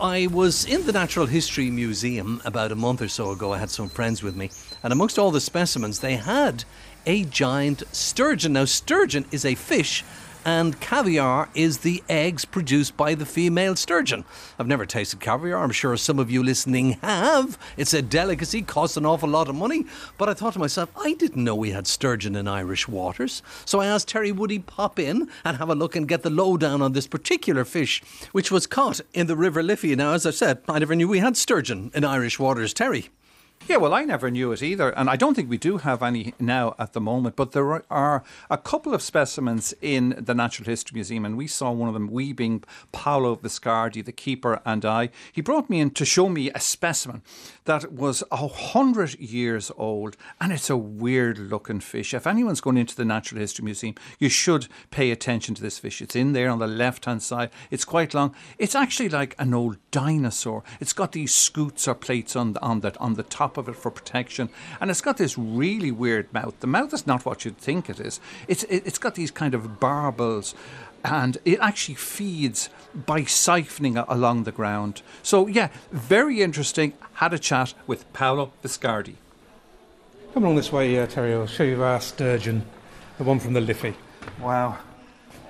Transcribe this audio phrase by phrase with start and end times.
[0.00, 3.52] I was in the Natural History Museum about a month or so ago.
[3.52, 4.48] I had some friends with me,
[4.80, 6.62] and amongst all the specimens, they had
[7.04, 8.52] a giant sturgeon.
[8.52, 10.04] Now, sturgeon is a fish
[10.48, 14.24] and caviar is the eggs produced by the female sturgeon.
[14.58, 15.62] I've never tasted caviar.
[15.62, 17.58] I'm sure some of you listening have.
[17.76, 19.84] It's a delicacy, costs an awful lot of money.
[20.16, 23.42] But I thought to myself, I didn't know we had sturgeon in Irish waters.
[23.66, 26.30] So I asked Terry, would he pop in and have a look and get the
[26.30, 28.02] lowdown on this particular fish,
[28.32, 29.94] which was caught in the River Liffey.
[29.96, 32.72] Now, as I said, I never knew we had sturgeon in Irish waters.
[32.72, 33.10] Terry.
[33.66, 36.32] Yeah, well, I never knew it either, and I don't think we do have any
[36.38, 37.36] now at the moment.
[37.36, 41.70] But there are a couple of specimens in the Natural History Museum, and we saw
[41.70, 42.08] one of them.
[42.08, 45.10] We being Paolo Viscardi, the keeper, and I.
[45.32, 47.20] He brought me in to show me a specimen
[47.66, 52.14] that was a hundred years old, and it's a weird-looking fish.
[52.14, 56.00] If anyone's going into the Natural History Museum, you should pay attention to this fish.
[56.00, 57.50] It's in there on the left-hand side.
[57.70, 58.34] It's quite long.
[58.56, 60.64] It's actually like an old dinosaur.
[60.80, 63.76] It's got these scutes or plates on the, on the on the top of it
[63.76, 64.48] for protection.
[64.80, 66.58] And it's got this really weird mouth.
[66.60, 68.20] The mouth is not what you'd think it is.
[68.46, 70.54] It's, it, it's got these kind of barbels
[71.04, 72.68] and it actually feeds
[73.06, 75.02] by siphoning along the ground.
[75.22, 76.92] So, yeah, very interesting.
[77.14, 79.14] Had a chat with Paolo Viscardi.
[80.34, 81.32] Come along this way, uh, Terry.
[81.32, 82.64] I'll show you our sturgeon,
[83.16, 83.94] the one from the Liffey.
[84.40, 84.78] Wow.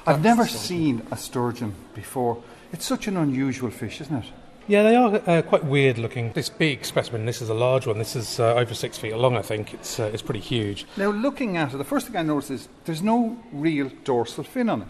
[0.06, 2.42] I've never seen a sturgeon before.
[2.72, 4.32] It's such an unusual fish, isn't it?
[4.68, 6.32] Yeah, they are uh, quite weird looking.
[6.32, 7.96] This big specimen, this is a large one.
[7.96, 9.72] This is uh, over six feet long, I think.
[9.72, 10.84] It's, uh, it's pretty huge.
[10.98, 14.68] Now, looking at it, the first thing I notice is there's no real dorsal fin
[14.68, 14.88] on it.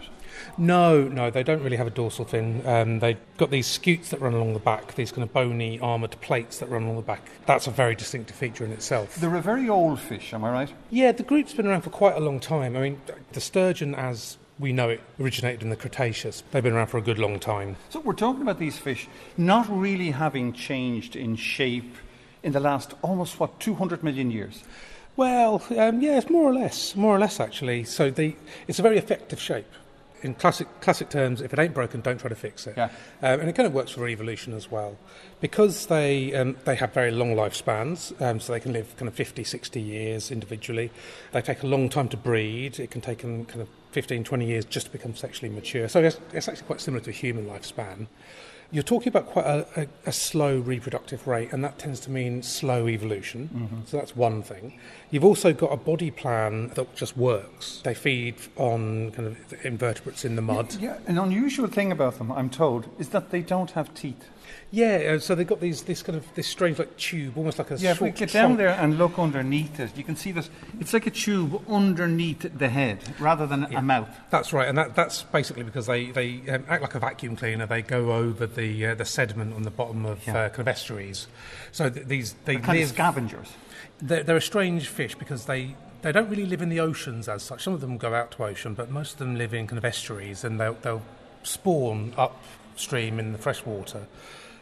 [0.57, 2.61] No, no, they don't really have a dorsal fin.
[2.67, 6.19] Um, they've got these scutes that run along the back, these kind of bony armoured
[6.19, 7.29] plates that run along the back.
[7.45, 9.15] That's a very distinctive feature in itself.
[9.15, 10.73] They're a very old fish, am I right?
[10.89, 12.75] Yeah, the group's been around for quite a long time.
[12.75, 16.43] I mean, the sturgeon, as we know it originated in the Cretaceous.
[16.51, 17.77] They've been around for a good long time.
[17.89, 19.07] So we're talking about these fish
[19.37, 21.95] not really having changed in shape
[22.43, 24.63] in the last almost, what, 200 million years?
[25.15, 27.83] Well, um, yes, more or less, more or less actually.
[27.83, 28.35] So the,
[28.67, 29.67] it's a very effective shape.
[30.21, 32.73] In classic classic terms, if it ain't broken, don't try to fix it.
[32.75, 32.89] Yeah.
[33.21, 34.97] Um, and it kind of works for evolution as well,
[35.39, 39.13] because they um, they have very long lifespans, um, so they can live kind of
[39.13, 40.91] 50, 60 years individually.
[41.31, 42.81] They take a long time to breed.
[42.81, 45.87] It can take them kind of 15, 20 years just to become sexually mature.
[45.87, 48.07] So it's, it's actually quite similar to a human lifespan.
[48.71, 52.43] You're talking about quite a, a, a, slow reproductive rate, and that tends to mean
[52.43, 53.49] slow evolution.
[53.51, 53.85] Mm-hmm.
[53.85, 54.77] So that's one thing.
[55.09, 57.81] You've also got a body plan that just works.
[57.83, 60.75] They feed on kind of invertebrates in the mud.
[60.75, 61.09] Yeah, yeah.
[61.09, 64.29] an unusual thing about them, I'm told, is that they don't have teeth.
[64.71, 67.71] Yeah, uh, so they've got these this kind of this strange like tube, almost like
[67.71, 67.91] a yeah.
[67.91, 70.49] If we get down there and look underneath it, you can see this.
[70.79, 73.79] It's like a tube underneath the head rather than yeah.
[73.79, 74.09] a mouth.
[74.29, 77.65] That's right, and that, that's basically because they they um, act like a vacuum cleaner.
[77.65, 80.37] They go over the uh, the sediment on the bottom of yeah.
[80.37, 81.27] uh, kind of estuaries.
[81.71, 83.53] So th- these they they're kind live, of scavengers.
[84.01, 87.43] They're, they're a strange fish because they they don't really live in the oceans as
[87.43, 87.63] such.
[87.63, 89.85] Some of them go out to ocean, but most of them live in kind of
[89.85, 91.01] estuaries, and they'll, they'll
[91.43, 94.07] spawn upstream in the freshwater.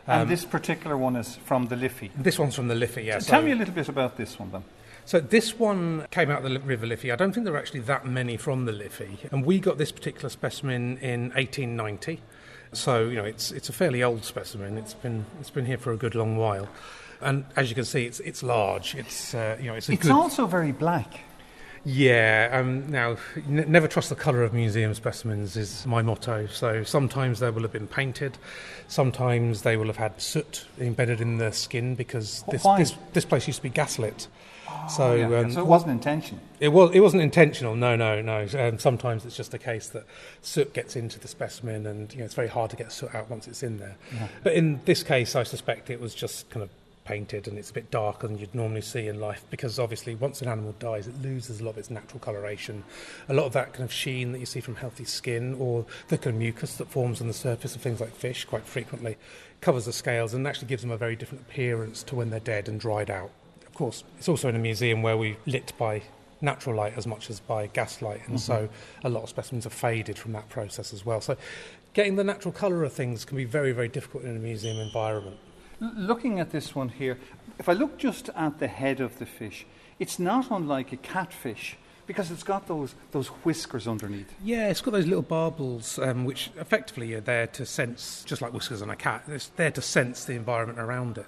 [0.07, 2.11] And um, this particular one is from the Liffey.
[2.17, 3.25] This one's from the Liffey, yes.
[3.25, 4.63] So tell me a little bit about this one then.
[5.03, 7.11] So this one came out of the River Liffey.
[7.11, 9.91] I don't think there are actually that many from the Liffey, and we got this
[9.91, 12.19] particular specimen in 1890.
[12.73, 14.77] So you know, it's it's a fairly old specimen.
[14.77, 16.67] It's been it's been here for a good long while,
[17.21, 18.95] and as you can see, it's it's large.
[18.95, 20.11] It's uh, you know, it's a it's good...
[20.11, 21.21] also very black.
[21.87, 23.15] Yeah, um, now,
[23.47, 26.45] n- never trust the colour of museum specimens is my motto.
[26.47, 28.37] So sometimes they will have been painted,
[28.89, 33.47] sometimes they will have had soot embedded in the skin because this, this, this, place
[33.47, 34.27] used to be gaslit.
[34.69, 35.39] Oh, so, yeah.
[35.39, 36.43] um, so it wasn't intentional.
[36.59, 36.93] It was.
[36.93, 37.73] It wasn't intentional.
[37.73, 38.45] No, no, no.
[38.59, 40.05] Um, sometimes it's just a case that
[40.41, 43.29] soot gets into the specimen, and you know, it's very hard to get soot out
[43.29, 43.95] once it's in there.
[44.13, 44.27] Yeah.
[44.43, 46.69] But in this case, I suspect it was just kind of
[47.07, 50.41] painted and it's a bit darker than you'd normally see in life because obviously once
[50.41, 52.83] an animal dies it loses a lot of its natural coloration.
[53.29, 56.17] A lot of that kind of sheen that you see from healthy skin or the
[56.17, 59.15] kind of mucus that forms on the surface of things like fish quite frequently
[59.61, 62.67] covers the scales and actually gives them a very different appearance to when they're dead
[62.67, 63.31] and dried out.
[63.65, 66.03] Of course it's also in a museum where we lit by
[66.41, 68.67] natural light as much as by gaslight and mm-hmm.
[68.67, 68.69] so
[69.03, 71.21] a lot of specimens are faded from that process as well.
[71.21, 71.37] So
[71.93, 75.37] getting the natural colour of things can be very very difficult in a museum environment
[75.79, 77.19] Looking at this one here,
[77.59, 79.65] if I look just at the head of the fish,
[79.99, 81.77] it's not unlike a catfish
[82.07, 84.33] because it's got those, those whiskers underneath.
[84.43, 88.53] Yeah, it's got those little barbels, um, which effectively are there to sense, just like
[88.53, 91.27] whiskers on a cat, it's there to sense the environment around it.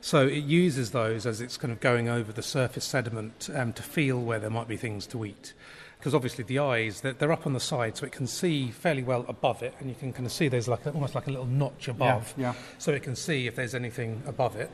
[0.00, 3.82] So it uses those as it's kind of going over the surface sediment um, to
[3.82, 5.54] feel where there might be things to eat.
[5.98, 9.02] because obviously the eyes they're, they're, up on the side, so it can see fairly
[9.02, 11.30] well above it, and you can kind of see there's like a, almost like a
[11.30, 12.60] little notch above, yeah, yeah.
[12.78, 14.70] so it can see if there's anything above it.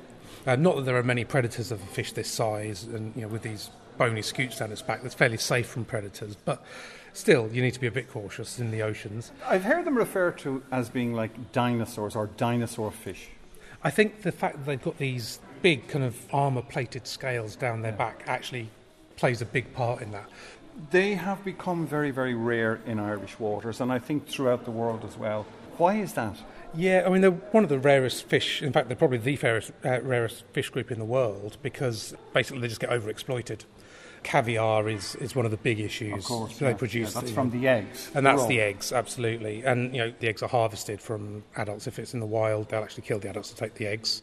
[0.47, 3.29] Uh, not that there are many predators of a fish this size, and you know
[3.29, 6.63] with these bony scutes down its back, that's fairly safe from predators, but.
[7.17, 9.31] Still, you need to be a bit cautious in the oceans.
[9.47, 13.29] I've heard them referred to as being like dinosaurs or dinosaur fish.
[13.85, 17.83] I think the fact that they've got these big kind of armour plated scales down
[17.83, 18.69] their back actually
[19.17, 20.29] plays a big part in that.
[20.91, 25.05] They have become very, very rare in Irish waters, and I think throughout the world
[25.05, 25.47] as well.
[25.77, 26.37] Why is that?
[26.77, 28.63] Yeah, I mean, they're one of the rarest fish.
[28.63, 32.61] In fact, they're probably the rarest, uh, rarest fish group in the world because basically
[32.61, 33.65] they just get overexploited.
[34.23, 36.15] Caviar is, is one of the big issues.
[36.15, 36.75] Of course, they yeah.
[36.75, 37.15] produce.
[37.15, 39.63] Yeah, that's from the eggs, and that's the eggs, absolutely.
[39.65, 41.87] And you know, the eggs are harvested from adults.
[41.87, 44.23] If it's in the wild, they'll actually kill the adults to take the eggs,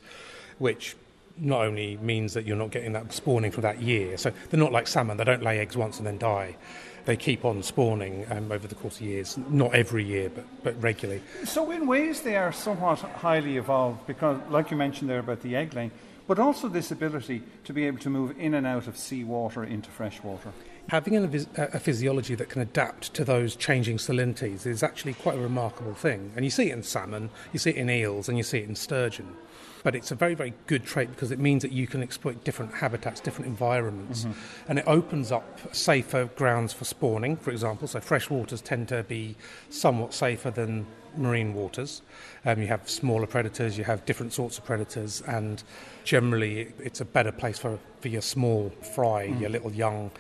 [0.58, 0.96] which
[1.38, 4.18] not only means that you're not getting that spawning for that year.
[4.18, 6.58] So they're not like salmon; they don't lay eggs once and then die.
[7.06, 10.82] They keep on spawning um, over the course of years, not every year, but, but
[10.82, 11.22] regularly.
[11.46, 15.56] So, in ways, they are somewhat highly evolved because, like you mentioned there about the
[15.56, 15.92] egg laying,
[16.32, 19.90] but also this ability to be able to move in and out of seawater into
[19.90, 20.54] freshwater.
[20.88, 25.42] Having a, a, physiology that can adapt to those changing salinities is actually quite a
[25.42, 26.32] remarkable thing.
[26.38, 28.70] And you see it in salmon, you see it in eels, and you see it
[28.70, 29.36] in sturgeon.
[29.84, 32.76] But it's a very, very good trait because it means that you can exploit different
[32.76, 34.70] habitats, different environments, mm-hmm.
[34.70, 37.90] and it opens up safer grounds for spawning, for example.
[37.90, 39.36] So, fresh waters tend to be
[39.70, 40.86] somewhat safer than
[41.18, 42.02] marine waters.
[42.46, 45.62] Um, you have smaller predators, you have different sorts of predators, and
[46.04, 49.40] generally it's a better place for, for your small fry, mm.
[49.40, 50.12] your little young,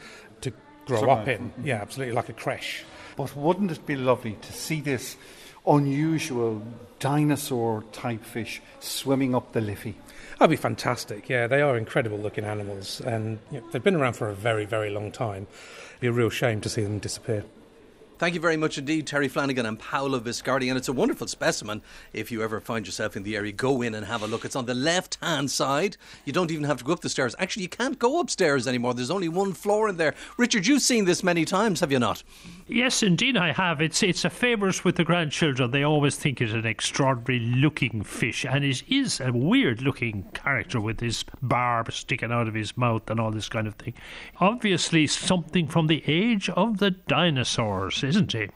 [0.42, 0.54] to
[0.86, 1.52] grow up in.
[1.64, 2.84] Yeah, absolutely, like a creche.
[3.16, 5.18] But wouldn't it be lovely to see this
[5.66, 6.62] unusual
[7.00, 9.96] dinosaur type fish swimming up the Liffey?
[10.40, 11.30] That'd be fantastic.
[11.30, 14.66] Yeah, they are incredible looking animals, and you know, they've been around for a very,
[14.66, 15.48] very long time.
[15.90, 17.44] It'd be a real shame to see them disappear.
[18.22, 20.70] Thank you very much indeed, Terry Flanagan and Paolo Viscardi.
[20.70, 21.82] And it's a wonderful specimen.
[22.14, 24.46] If you ever find yourself in the area, go in and have a look.
[24.46, 25.98] It's on the left hand side.
[26.24, 27.36] You don't even have to go up the stairs.
[27.40, 28.94] Actually, you can't go upstairs anymore.
[28.94, 30.14] There's only one floor in there.
[30.38, 32.22] Richard, you've seen this many times, have you not?
[32.68, 33.82] Yes, indeed, I have.
[33.82, 35.72] It's it's a favourite with the grandchildren.
[35.72, 40.80] They always think it's an extraordinary looking fish, and it is a weird looking character
[40.80, 43.96] with his barb sticking out of his mouth and all this kind of thing.
[44.40, 48.50] Obviously, something from the age of the dinosaurs isn't it?